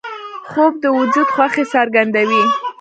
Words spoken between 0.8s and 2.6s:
د وجود خوښي څرګندوي